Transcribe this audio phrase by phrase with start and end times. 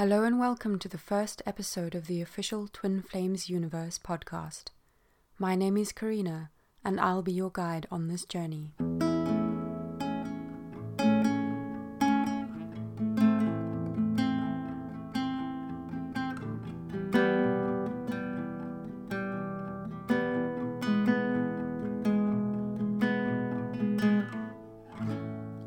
[0.00, 4.68] Hello and welcome to the first episode of the official Twin Flames Universe podcast.
[5.38, 6.50] My name is Karina,
[6.82, 8.72] and I'll be your guide on this journey.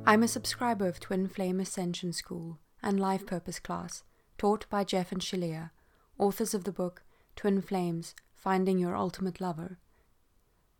[0.07, 4.01] I'm a subscriber of Twin Flame Ascension School and Life Purpose class
[4.37, 5.71] taught by Jeff and Shaleia,
[6.17, 7.03] authors of the book
[7.35, 9.79] Twin Flames Finding Your Ultimate Lover.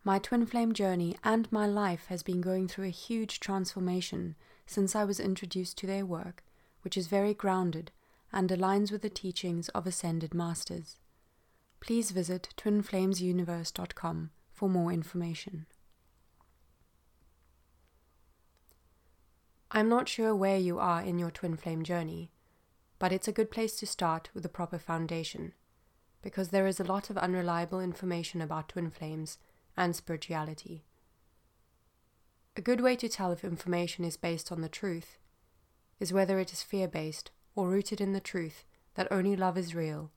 [0.04, 4.96] My twin flame journey and my life has been going through a huge transformation since
[4.96, 6.44] I was introduced to their work,
[6.82, 7.92] which is very grounded
[8.34, 10.98] and aligns with the teachings of ascended masters.
[11.80, 15.68] Please visit twinflamesuniverse.com for more information.
[19.72, 22.33] I'm not sure where you are in your twin flame journey,
[23.00, 25.54] but it's a good place to start with a proper foundation,
[26.22, 29.38] because there is a lot of unreliable information about twin flames
[29.76, 30.84] and spirituality.
[32.56, 35.18] A good way to tell if information is based on the truth
[36.00, 38.64] is whether it is fear based or rooted in the truth
[38.96, 40.12] that only love is real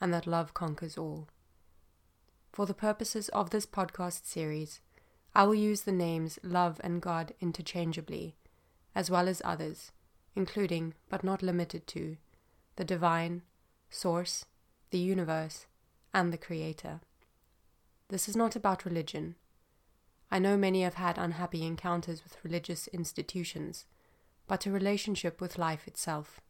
[0.00, 1.28] and that love conquers all.
[2.52, 4.80] For the purposes of this podcast series,
[5.34, 8.36] I will use the names love and God interchangeably,
[8.94, 9.92] as well as others,
[10.34, 12.16] including, but not limited to,
[12.76, 13.42] the divine,
[13.88, 14.44] source,
[14.90, 15.66] the universe,
[16.14, 17.00] and the creator.
[18.08, 19.36] This is not about religion.
[20.30, 23.86] I know many have had unhappy encounters with religious institutions,
[24.46, 26.40] but a relationship with life itself.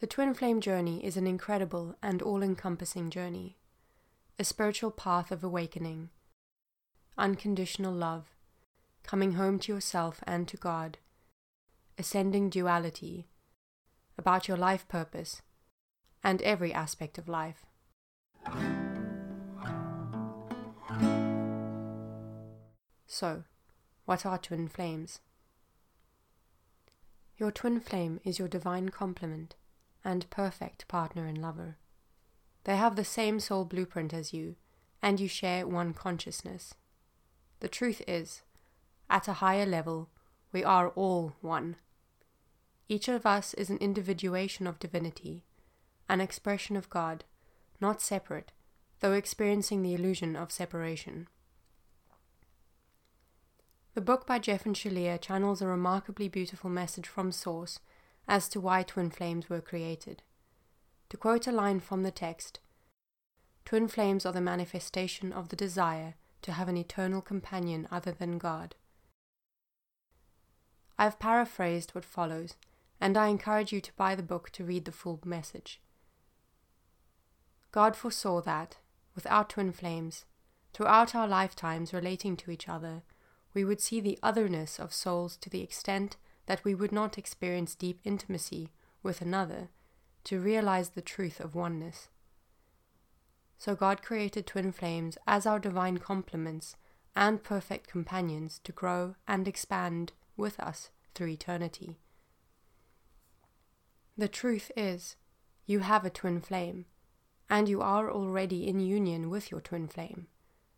[0.00, 3.58] The twin flame journey is an incredible and all encompassing journey,
[4.38, 6.08] a spiritual path of awakening,
[7.18, 8.34] unconditional love,
[9.02, 10.96] coming home to yourself and to God,
[11.98, 13.28] ascending duality,
[14.20, 15.40] about your life purpose,
[16.22, 17.64] and every aspect of life.
[23.06, 23.44] So,
[24.04, 25.20] what are twin flames?
[27.38, 29.56] Your twin flame is your divine complement
[30.04, 31.78] and perfect partner and lover.
[32.64, 34.56] They have the same soul blueprint as you,
[35.00, 36.74] and you share one consciousness.
[37.60, 38.42] The truth is,
[39.08, 40.10] at a higher level,
[40.52, 41.76] we are all one.
[42.90, 45.44] Each of us is an individuation of divinity,
[46.08, 47.22] an expression of God,
[47.80, 48.50] not separate,
[48.98, 51.28] though experiencing the illusion of separation.
[53.94, 57.78] The book by Jeff and Shaleia channels a remarkably beautiful message from Source
[58.26, 60.24] as to why twin flames were created.
[61.10, 62.58] To quote a line from the text,
[63.64, 68.36] Twin flames are the manifestation of the desire to have an eternal companion other than
[68.36, 68.74] God.
[70.98, 72.56] I have paraphrased what follows,
[73.00, 75.80] and I encourage you to buy the book to read the full message.
[77.72, 78.78] God foresaw that,
[79.14, 80.24] without twin flames,
[80.72, 83.02] throughout our lifetimes relating to each other,
[83.54, 86.16] we would see the otherness of souls to the extent
[86.46, 88.70] that we would not experience deep intimacy
[89.02, 89.68] with another
[90.24, 92.08] to realize the truth of oneness.
[93.58, 96.76] So God created twin flames as our divine complements
[97.16, 101.98] and perfect companions to grow and expand with us through eternity.
[104.20, 105.16] The truth is,
[105.64, 106.84] you have a twin flame,
[107.48, 110.26] and you are already in union with your twin flame,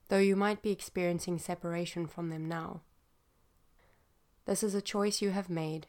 [0.07, 2.83] though you might be experiencing separation from them now.
[4.45, 5.89] This is a choice you have made,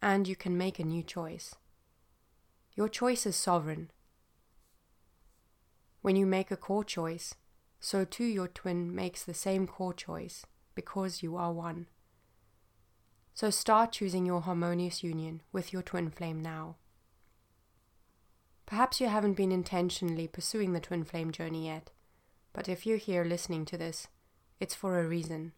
[0.00, 1.56] and you can make a new choice.
[2.76, 3.90] Your choice is sovereign.
[6.00, 7.34] When you make a core choice,
[7.80, 10.46] so too your twin makes the same core choice
[10.76, 11.88] because you are one.
[13.34, 16.76] So start choosing your harmonious union with your twin flame now.
[18.66, 21.90] Perhaps you haven't been intentionally pursuing the twin flame journey yet,
[22.52, 24.08] but if you're here listening to this,
[24.58, 25.52] it's for a reason.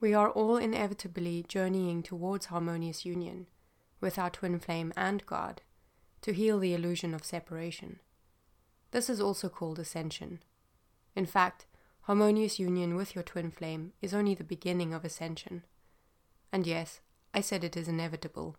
[0.00, 3.46] We are all inevitably journeying towards harmonious union
[4.00, 5.62] with our twin flame and God
[6.22, 8.00] to heal the illusion of separation.
[8.90, 10.40] This is also called ascension.
[11.14, 11.66] In fact,
[12.02, 15.62] harmonious union with your twin flame is only the beginning of ascension.
[16.52, 17.00] And yes,
[17.32, 18.56] I said it is inevitable.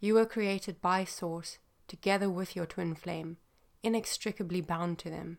[0.00, 1.58] You were created by Source
[1.90, 3.36] together with your twin flame,
[3.82, 5.36] inextricably bound to them.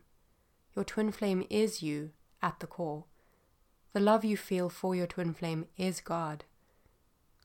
[0.76, 2.10] Your twin flame is you
[2.40, 3.06] at the core.
[3.92, 6.44] The love you feel for your twin flame is God.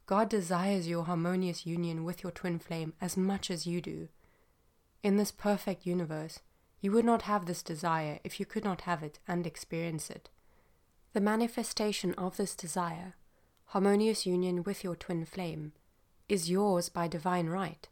[0.06, 4.09] God desires your harmonious union with your twin flame as much as you do.
[5.01, 6.39] In this perfect universe,
[6.80, 10.30] you would not have this desire if you could not have it and experience it.
[11.13, 13.15] The manifestation of this desire
[13.71, 15.74] harmonious union with your twin flame,
[16.30, 17.89] is yours by divine right,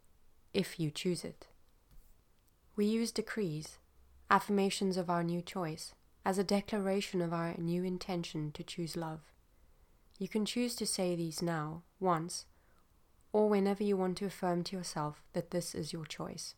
[0.56, 1.48] if you choose it.
[2.78, 3.78] We use decrees,
[4.32, 5.94] affirmations of our new choice,
[6.24, 9.20] as a declaration of our new intention to choose love.
[10.18, 12.46] You can choose to say these now, once,
[13.34, 16.56] or whenever you want to affirm to yourself that this is your choice.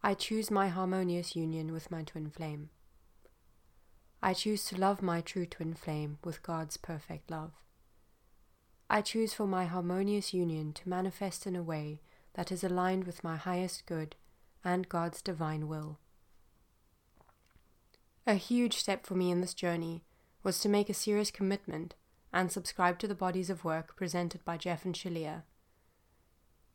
[0.00, 2.70] I choose my harmonious union with my twin flame.
[4.22, 7.50] I choose to love my true twin flame with God's perfect love.
[8.88, 12.00] I choose for my harmonious union to manifest in a way
[12.34, 14.16] that is aligned with my highest good
[14.64, 15.98] and God's divine will.
[18.26, 20.04] A huge step for me in this journey
[20.42, 21.94] was to make a serious commitment
[22.32, 25.42] and subscribe to the bodies of work presented by Jeff and Shaleia.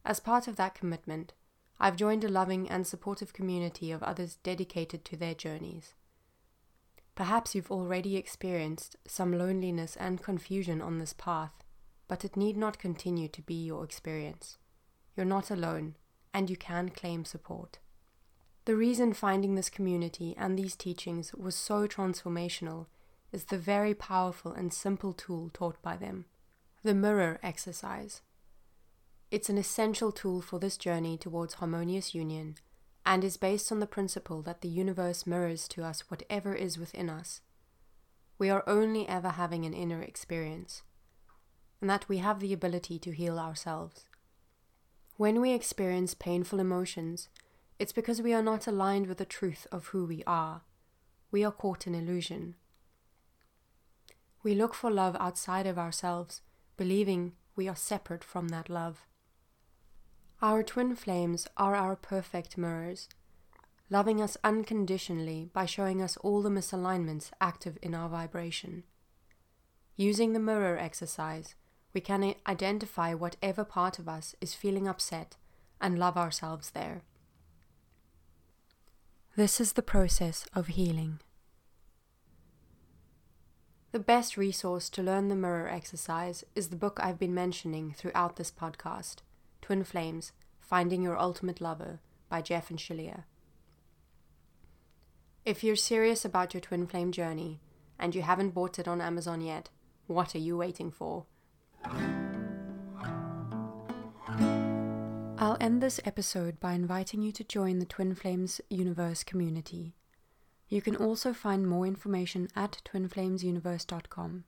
[0.05, 1.33] As part of that commitment,
[1.79, 5.93] I've joined a loving and supportive community of others dedicated to their journeys.
[7.15, 11.63] Perhaps you've already experienced some loneliness and confusion on this path,
[12.07, 14.57] but it need not continue to be your experience.
[15.17, 15.95] You're not alone,
[16.31, 17.79] and you can claim support.
[18.65, 22.85] The reason finding this community and these teachings was so transformational
[23.31, 26.25] is the very powerful and simple tool taught by them
[26.83, 28.21] the mirror exercise.
[29.31, 32.55] It's an essential tool for this journey towards harmonious union
[33.05, 37.09] and is based on the principle that the universe mirrors to us whatever is within
[37.09, 37.41] us.
[38.37, 40.83] We are only ever having an inner experience,
[41.81, 44.05] and that we have the ability to heal ourselves.
[45.17, 47.27] When we experience painful emotions,
[47.79, 50.61] it's because we are not aligned with the truth of who we are.
[51.31, 52.53] We are caught in illusion.
[54.43, 56.41] We look for love outside of ourselves,
[56.77, 59.07] believing we are separate from that love.
[60.39, 63.09] Our twin flames are our perfect mirrors,
[63.89, 68.83] loving us unconditionally by showing us all the misalignments active in our vibration.
[69.95, 71.55] Using the mirror exercise,
[71.97, 75.35] we can identify whatever part of us is feeling upset
[75.81, 77.01] and love ourselves there.
[79.35, 81.21] This is the process of healing.
[83.93, 88.35] The best resource to learn the mirror exercise is the book I've been mentioning throughout
[88.35, 89.23] this podcast
[89.63, 91.99] Twin Flames Finding Your Ultimate Lover
[92.29, 93.23] by Jeff and Shaleia.
[95.45, 97.59] If you're serious about your twin flame journey
[97.97, 99.69] and you haven't bought it on Amazon yet,
[100.05, 101.25] what are you waiting for?
[105.39, 109.95] I'll end this episode by inviting you to join the Twin Flames Universe community.
[110.67, 114.43] You can also find more information at twinflamesuniverse.com.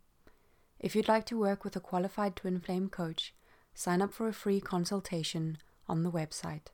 [0.80, 3.34] If you'd like to work with a qualified twin flame coach,
[3.74, 5.58] sign up for a free consultation
[5.88, 6.68] on the website.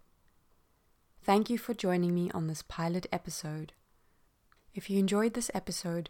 [1.24, 3.74] Thank you for joining me on this pilot episode.
[4.74, 6.10] If you enjoyed this episode,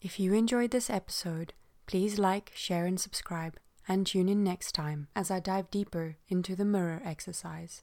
[0.00, 1.52] if you enjoyed this episode,
[1.86, 3.56] please like, share and subscribe
[3.88, 7.82] and tune in next time as I dive deeper into the mirror exercise.